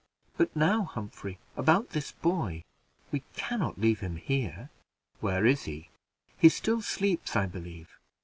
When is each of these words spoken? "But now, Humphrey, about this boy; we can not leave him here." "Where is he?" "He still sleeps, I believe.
"But 0.35 0.55
now, 0.55 0.85
Humphrey, 0.85 1.37
about 1.55 1.91
this 1.91 2.11
boy; 2.11 2.63
we 3.11 3.21
can 3.35 3.59
not 3.59 3.79
leave 3.79 3.99
him 3.99 4.15
here." 4.15 4.71
"Where 5.19 5.45
is 5.45 5.65
he?" 5.65 5.89
"He 6.39 6.49
still 6.49 6.81
sleeps, 6.81 7.35
I 7.35 7.45
believe. 7.45 7.99